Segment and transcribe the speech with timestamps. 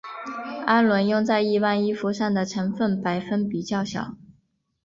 [0.65, 4.17] 氨纶用在一般衣服上的成分百分比较小。